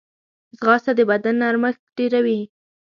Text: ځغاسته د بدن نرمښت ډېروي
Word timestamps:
ځغاسته 0.57 0.91
د 0.95 1.01
بدن 1.09 1.35
نرمښت 1.41 1.81
ډېروي 1.97 2.39